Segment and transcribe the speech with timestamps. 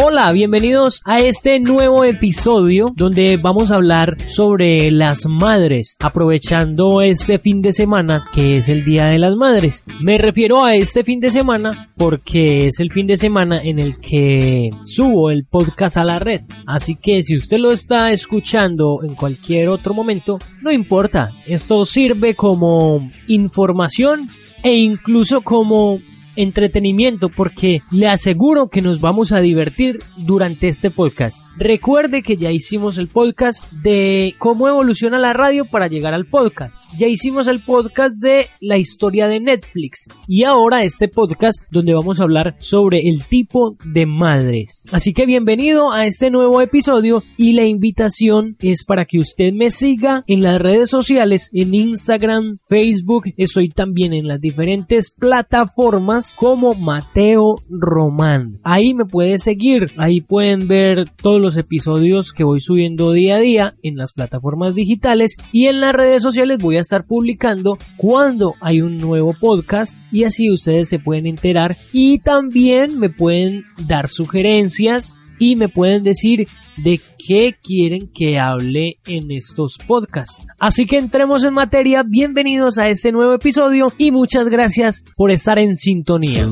[0.00, 7.40] Hola, bienvenidos a este nuevo episodio donde vamos a hablar sobre las madres, aprovechando este
[7.40, 9.82] fin de semana que es el Día de las Madres.
[10.00, 13.98] Me refiero a este fin de semana porque es el fin de semana en el
[13.98, 16.42] que subo el podcast a la red.
[16.64, 21.32] Así que si usted lo está escuchando en cualquier otro momento, no importa.
[21.44, 24.28] Esto sirve como información
[24.62, 25.98] e incluso como
[26.38, 31.42] entretenimiento porque le aseguro que nos vamos a divertir durante este podcast.
[31.56, 36.80] Recuerde que ya hicimos el podcast de cómo evoluciona la radio para llegar al podcast.
[36.96, 42.20] Ya hicimos el podcast de la historia de Netflix y ahora este podcast donde vamos
[42.20, 44.84] a hablar sobre el tipo de madres.
[44.92, 49.72] Así que bienvenido a este nuevo episodio y la invitación es para que usted me
[49.72, 56.74] siga en las redes sociales, en Instagram, Facebook, estoy también en las diferentes plataformas como
[56.74, 58.58] Mateo Román.
[58.62, 63.40] Ahí me puede seguir, ahí pueden ver todos los episodios que voy subiendo día a
[63.40, 68.54] día en las plataformas digitales y en las redes sociales voy a estar publicando cuando
[68.60, 74.08] hay un nuevo podcast y así ustedes se pueden enterar y también me pueden dar
[74.08, 80.40] sugerencias y me pueden decir de qué quieren que hable en estos podcasts.
[80.58, 85.58] Así que entremos en materia, bienvenidos a este nuevo episodio y muchas gracias por estar
[85.58, 86.46] en sintonía.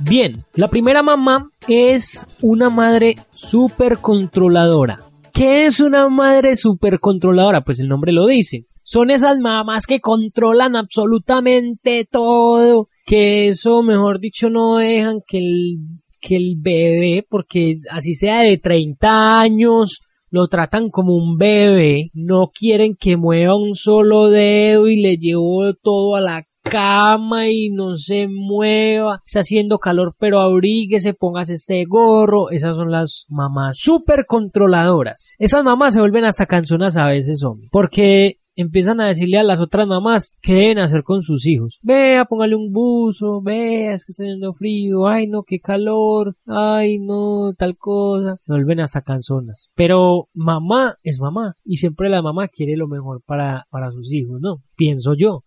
[0.00, 5.00] Bien, la primera mamá es una madre súper controladora.
[5.32, 7.62] ¿Qué es una madre súper controladora?
[7.62, 14.20] Pues el nombre lo dice son esas mamás que controlan absolutamente todo, que eso, mejor
[14.20, 15.78] dicho, no dejan que el,
[16.20, 22.50] que el bebé, porque así sea de 30 años, lo tratan como un bebé, no
[22.52, 27.96] quieren que mueva un solo dedo y le llevo todo a la cama y no
[27.96, 34.24] se mueva, está haciendo calor pero abríguese, póngase este gorro, esas son las mamás súper
[34.26, 35.34] controladoras.
[35.38, 39.60] Esas mamás se vuelven hasta canzonas a veces, hombre, porque empiezan a decirle a las
[39.60, 41.78] otras mamás qué deben hacer con sus hijos.
[41.82, 46.98] Vea, póngale un buzo, vea, es que está haciendo frío, ay no, qué calor, ay
[46.98, 48.38] no, tal cosa.
[48.42, 49.70] Se vuelven hasta canzonas.
[49.74, 54.40] Pero mamá es mamá y siempre la mamá quiere lo mejor para, para sus hijos,
[54.40, 54.62] ¿no?
[54.76, 55.44] Pienso yo.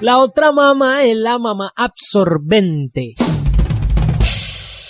[0.00, 3.14] La otra mamá es la mamá absorbente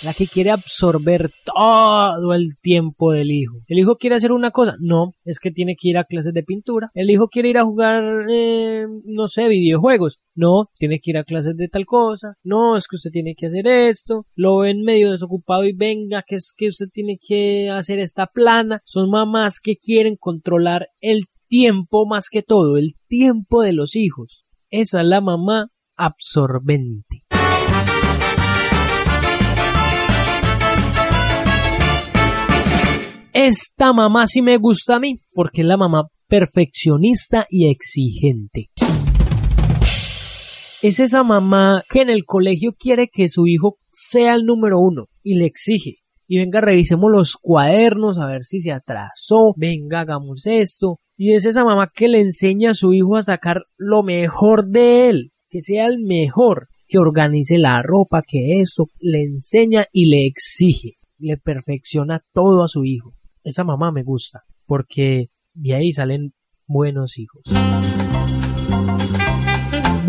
[0.03, 3.57] la que quiere absorber todo el tiempo del hijo.
[3.67, 6.43] El hijo quiere hacer una cosa, no, es que tiene que ir a clases de
[6.43, 6.89] pintura.
[6.93, 11.23] El hijo quiere ir a jugar, eh, no sé, videojuegos, no, tiene que ir a
[11.23, 15.11] clases de tal cosa, no, es que usted tiene que hacer esto, lo ven medio
[15.11, 18.81] desocupado y venga, que es que usted tiene que hacer esta plana.
[18.85, 24.45] Son mamás que quieren controlar el tiempo más que todo, el tiempo de los hijos.
[24.69, 27.23] Esa es la mamá absorbente.
[33.33, 38.71] Esta mamá sí me gusta a mí porque es la mamá perfeccionista y exigente.
[40.81, 45.09] Es esa mamá que en el colegio quiere que su hijo sea el número uno
[45.21, 45.97] y le exige.
[46.27, 49.53] Y venga, revisemos los cuadernos a ver si se atrasó.
[49.55, 50.97] Venga, hagamos esto.
[51.15, 55.09] Y es esa mamá que le enseña a su hijo a sacar lo mejor de
[55.09, 60.25] él, que sea el mejor, que organice la ropa, que eso, le enseña y le
[60.25, 63.18] exige, le perfecciona todo a su hijo
[63.49, 66.33] esa mamá me gusta, porque de ahí salen
[66.67, 67.43] buenos hijos.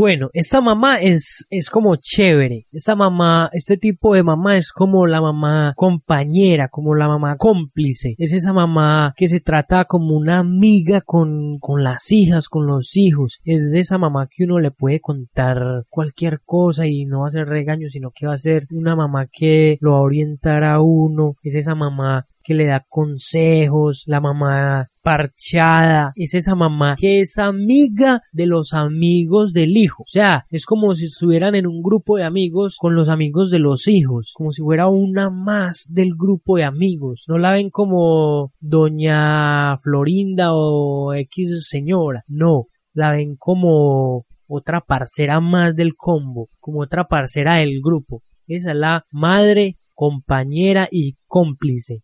[0.00, 2.66] Bueno, esta mamá es, es como chévere.
[2.72, 8.14] Esta mamá, este tipo de mamá es como la mamá compañera, como la mamá cómplice.
[8.16, 12.96] Es esa mamá que se trata como una amiga con, con las hijas, con los
[12.96, 13.40] hijos.
[13.44, 17.32] Es de esa mamá que uno le puede contar cualquier cosa y no va a
[17.32, 20.80] ser regaño, sino que va a ser una mamá que lo va a orientar a
[20.80, 21.34] uno.
[21.42, 27.38] Es esa mamá que le da consejos, la mamá parchada, es esa mamá que es
[27.38, 30.02] amiga de los amigos del hijo.
[30.02, 33.58] O sea, es como si estuvieran en un grupo de amigos con los amigos de
[33.58, 37.24] los hijos, como si fuera una más del grupo de amigos.
[37.28, 45.40] No la ven como doña Florinda o X señora, no, la ven como otra parcera
[45.40, 48.22] más del combo, como otra parcera del grupo.
[48.46, 52.02] Esa es la madre, compañera y cómplice.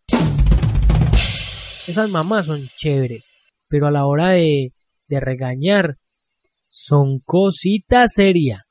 [1.87, 3.29] Esas mamás son chéveres,
[3.69, 4.73] pero a la hora de,
[5.07, 5.95] de regañar
[6.67, 8.65] son cositas seria.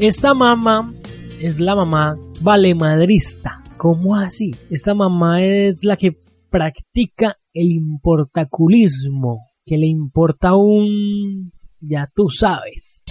[0.00, 0.92] Esta mamá
[1.40, 3.62] es la mamá valemadrista.
[3.76, 4.50] ¿Cómo así?
[4.68, 6.16] Esta mamá es la que
[6.50, 11.52] practica el importaculismo, que le importa un...
[11.80, 13.05] ya tú sabes.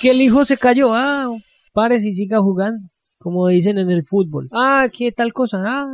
[0.00, 1.28] Que el hijo se cayó, ah,
[1.72, 2.88] pares y siga jugando,
[3.18, 4.48] como dicen en el fútbol.
[4.52, 5.58] Ah, ¿qué tal cosa?
[5.64, 5.86] Ah,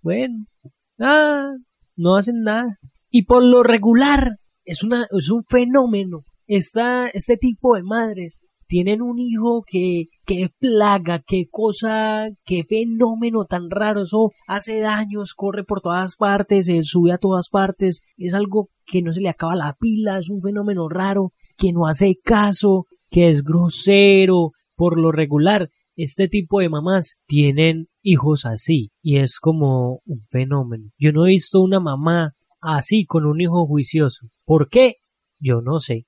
[0.00, 0.46] bueno.
[1.00, 1.54] Ah,
[1.96, 2.78] no hacen nada.
[3.10, 6.24] Y por lo regular, es, una, es un fenómeno.
[6.46, 13.46] Esta, este tipo de madres tienen un hijo que, qué plaga, qué cosa, qué fenómeno
[13.46, 18.34] tan raro, eso hace daños, corre por todas partes, se sube a todas partes, es
[18.34, 22.16] algo que no se le acaba la pila, es un fenómeno raro, que no hace
[22.22, 29.18] caso, que es grosero, por lo regular, este tipo de mamás tienen hijos así, y
[29.18, 30.90] es como un fenómeno.
[30.98, 34.28] Yo no he visto una mamá así con un hijo juicioso.
[34.44, 34.96] ¿Por qué?
[35.40, 36.06] Yo no sé.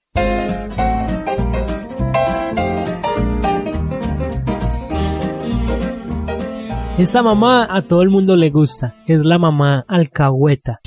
[7.01, 8.95] Esta mamá a todo el mundo le gusta.
[9.07, 10.81] Es la mamá alcahueta.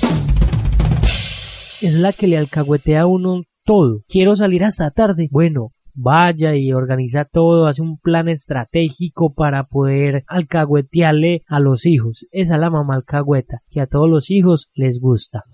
[1.82, 4.02] Es la que le alcahuetea a uno todo.
[4.08, 5.28] Quiero salir hasta tarde.
[5.30, 12.26] Bueno, vaya y organiza todo, hace un plan estratégico para poder alcahuetearle a los hijos.
[12.30, 15.44] Esa es la mamá alcahueta, que a todos los hijos les gusta.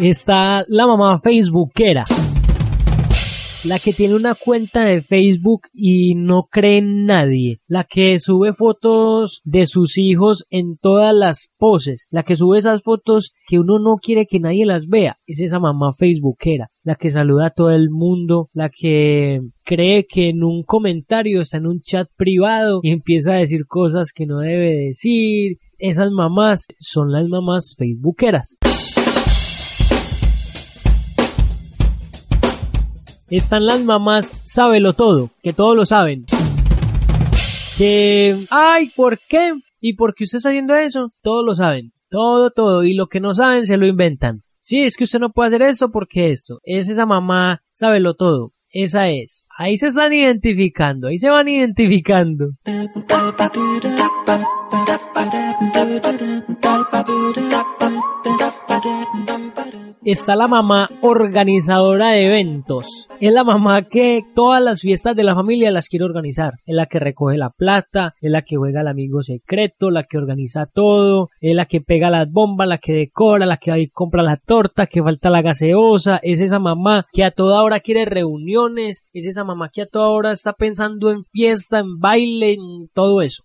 [0.00, 2.04] Está la mamá facebookera
[3.64, 8.52] la que tiene una cuenta de Facebook y no cree en nadie, la que sube
[8.52, 13.78] fotos de sus hijos en todas las poses, la que sube esas fotos que uno
[13.78, 17.70] no quiere que nadie las vea, es esa mamá facebookera, la que saluda a todo
[17.70, 22.90] el mundo, la que cree que en un comentario está en un chat privado y
[22.90, 28.58] empieza a decir cosas que no debe decir, esas mamás son las mamás facebookeras.
[33.36, 36.24] Están las mamás sábelo todo, que todos lo saben.
[37.76, 39.52] Que, ay, ¿por qué?
[39.80, 41.12] ¿Y por qué usted está haciendo eso?
[41.22, 41.92] Todos lo saben.
[42.10, 42.82] Todo, todo.
[42.84, 44.42] Y lo que no saben se lo inventan.
[44.60, 46.60] Sí, es que usted no puede hacer eso porque esto.
[46.64, 48.52] Es esa mamá, sábelo todo.
[48.70, 49.44] Esa es.
[49.56, 52.50] Ahí se están identificando, ahí se van identificando.
[60.10, 63.08] Está la mamá organizadora de eventos.
[63.20, 66.54] Es la mamá que todas las fiestas de la familia las quiere organizar.
[66.64, 70.16] Es la que recoge la plata, es la que juega al amigo secreto, la que
[70.16, 74.22] organiza todo, es la que pega las bombas, la que decora, la que y compra
[74.22, 76.18] la torta, que falta la gaseosa.
[76.22, 79.04] Es esa mamá que a toda hora quiere reuniones.
[79.12, 83.20] Es esa mamá que a toda hora está pensando en fiesta, en baile, en todo
[83.20, 83.42] eso.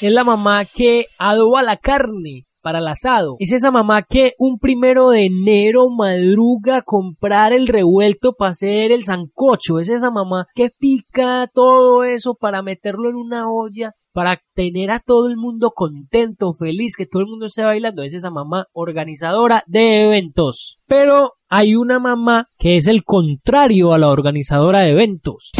[0.00, 3.36] Es la mamá que adoba la carne, para el asado.
[3.38, 8.92] Es esa mamá que un primero de enero madruga a comprar el revuelto para hacer
[8.92, 9.78] el sancocho.
[9.78, 15.00] Es esa mamá que pica todo eso para meterlo en una olla para tener a
[15.00, 18.02] todo el mundo contento, feliz, que todo el mundo esté bailando.
[18.02, 20.78] Es esa mamá organizadora de eventos.
[20.86, 25.52] Pero hay una mamá que es el contrario a la organizadora de eventos.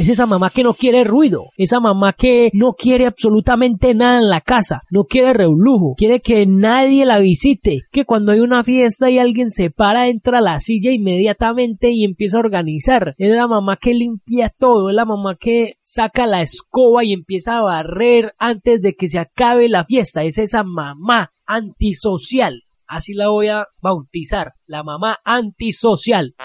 [0.00, 4.30] Es esa mamá que no quiere ruido, esa mamá que no quiere absolutamente nada en
[4.30, 9.10] la casa, no quiere reulujo, quiere que nadie la visite, que cuando hay una fiesta
[9.10, 13.14] y alguien se para, entra a la silla inmediatamente y empieza a organizar.
[13.18, 17.58] Es la mamá que limpia todo, es la mamá que saca la escoba y empieza
[17.58, 20.22] a barrer antes de que se acabe la fiesta.
[20.24, 22.62] Es esa mamá antisocial.
[22.86, 26.36] Así la voy a bautizar, la mamá antisocial.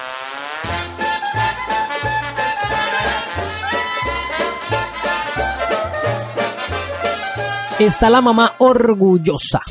[7.79, 9.61] Está la mamá orgullosa.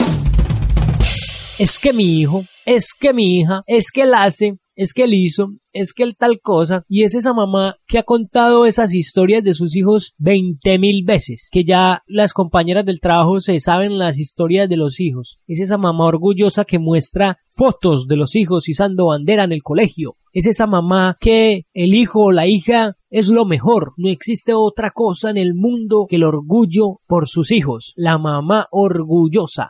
[1.59, 5.15] Es que mi hijo, es que mi hija, es que él hace, es que él
[5.15, 9.43] hizo, es que él tal cosa, y es esa mamá que ha contado esas historias
[9.45, 14.19] de sus hijos veinte mil veces, que ya las compañeras del trabajo se saben las
[14.19, 15.39] historias de los hijos.
[15.47, 20.17] Es esa mamá orgullosa que muestra fotos de los hijos izando bandera en el colegio.
[20.33, 23.93] Es esa mamá que el hijo o la hija es lo mejor.
[23.97, 27.93] No existe otra cosa en el mundo que el orgullo por sus hijos.
[27.97, 29.69] La mamá orgullosa.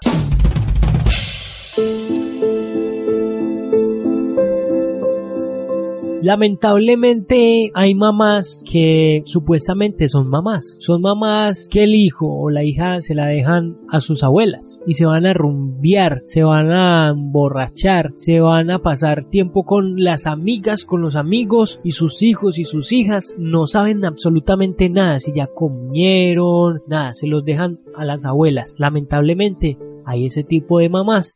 [6.24, 10.78] Lamentablemente hay mamás que supuestamente son mamás.
[10.80, 14.94] Son mamás que el hijo o la hija se la dejan a sus abuelas y
[14.94, 20.26] se van a rumbear, se van a emborrachar, se van a pasar tiempo con las
[20.26, 25.30] amigas, con los amigos y sus hijos y sus hijas no saben absolutamente nada, si
[25.34, 28.76] ya comieron, nada, se los dejan a las abuelas.
[28.78, 29.76] Lamentablemente
[30.06, 31.34] hay ese tipo de mamás.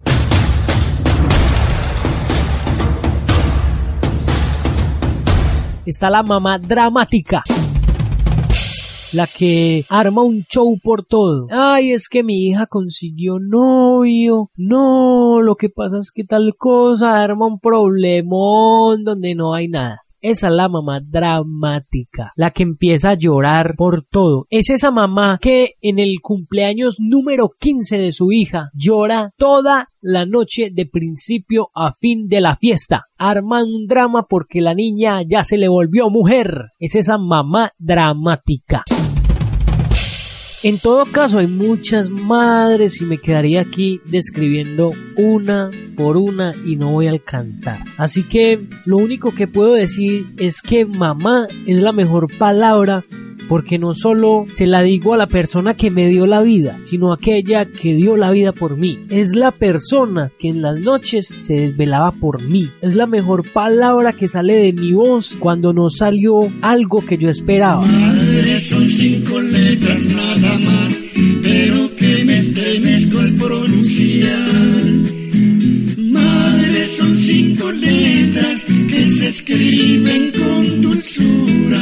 [5.91, 7.43] Está la mamá dramática
[9.13, 11.47] la que arma un show por todo.
[11.51, 14.51] Ay, es que mi hija consiguió novio.
[14.57, 20.03] No, lo que pasa es que tal cosa arma un problemón donde no hay nada.
[20.21, 24.47] Esa es la mamá dramática, la que empieza a llorar por todo.
[24.51, 30.27] Es esa mamá que en el cumpleaños número 15 de su hija llora toda la
[30.27, 33.05] noche de principio a fin de la fiesta.
[33.17, 36.71] Arma un drama porque la niña ya se le volvió mujer.
[36.79, 38.85] Es esa mamá dramática.
[40.65, 46.75] En todo caso, hay muchas madres y me quedaría aquí describiendo una por una y
[46.75, 47.79] no voy a alcanzar.
[47.97, 53.05] Así que lo único que puedo decir es que mamá es la mejor palabra
[53.49, 57.13] porque no solo se la digo a la persona que me dio la vida, sino
[57.13, 58.99] a aquella que dio la vida por mí.
[59.11, 62.69] Es la persona que en las noches se desvelaba por mí.
[62.83, 67.31] Es la mejor palabra que sale de mi voz cuando no salió algo que yo
[67.31, 67.85] esperaba.
[79.49, 81.81] Escriben con dulzura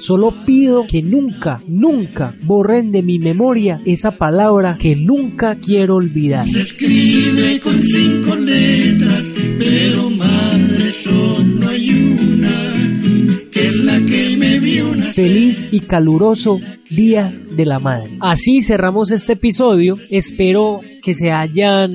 [0.00, 6.44] Solo pido que nunca, nunca borren de mi memoria esa palabra que nunca quiero olvidar.
[6.44, 14.60] Se escribe con cinco letras, pero madre solo hay una, que es la que me
[14.60, 15.24] vio nacer.
[15.24, 16.60] Feliz y caluroso
[16.90, 18.18] Día de la Madre.
[18.20, 19.96] Así cerramos este episodio.
[20.10, 21.92] Espero que se hayan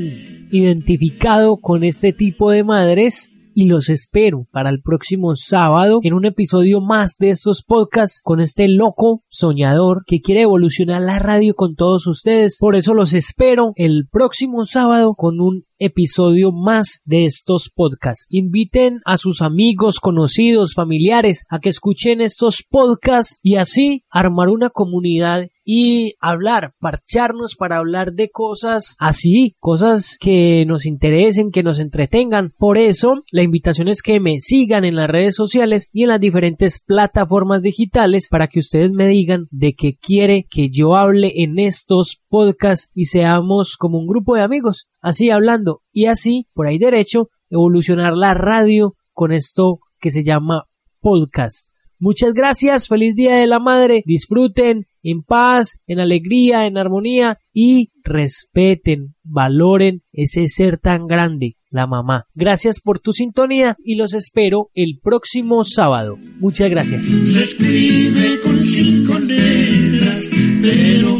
[0.50, 6.25] identificado con este tipo de madres y los espero para el próximo sábado en un
[6.25, 11.75] episodio más de estos podcasts con este loco soñador que quiere evolucionar la radio con
[11.75, 12.57] todos ustedes.
[12.59, 18.25] Por eso los espero el próximo sábado con un episodio más de estos podcasts.
[18.29, 24.69] Inviten a sus amigos, conocidos, familiares a que escuchen estos podcasts y así armar una
[24.69, 31.79] comunidad y hablar, parcharnos para hablar de cosas así, cosas que nos interesen, que nos
[31.79, 32.55] entretengan.
[32.57, 36.19] Por eso, la invitación es que me sigan en las redes sociales y en las
[36.19, 41.59] diferentes plataformas digitales para que ustedes me digan de qué quiere que yo hable en
[41.59, 46.77] estos podcasts y seamos como un grupo de amigos así hablando y así, por ahí
[46.77, 50.65] derecho, evolucionar la radio con esto que se llama
[50.99, 51.67] podcast.
[52.01, 57.89] Muchas gracias, feliz Día de la Madre, disfruten en paz, en alegría, en armonía y
[58.03, 62.25] respeten, valoren ese ser tan grande, la mamá.
[62.33, 66.17] Gracias por tu sintonía y los espero el próximo sábado.
[66.39, 67.03] Muchas gracias.
[67.03, 70.29] Se escribe con cinco letras,
[70.61, 71.18] pero